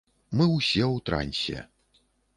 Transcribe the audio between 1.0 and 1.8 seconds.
трансе.